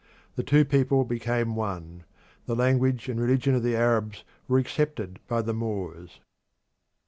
[0.35, 2.05] The two peoples became one;
[2.47, 6.19] the language and religion of the Arabs were accepted by the Moors.